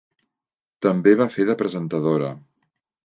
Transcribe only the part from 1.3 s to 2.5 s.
fer de presentadora.